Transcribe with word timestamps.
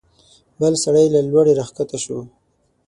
بل 0.59 0.73
سړی 0.83 1.05
له 1.15 1.19
لوړې 1.31 1.53
راکښته 1.59 1.97
شو. 2.03 2.17